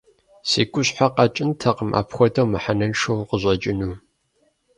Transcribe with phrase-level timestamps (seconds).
[0.49, 3.95] Си гущхьэ къэкӀынтэкъым, апхуэдэу мыхьэнэншэу укъыщӀэкӀыну.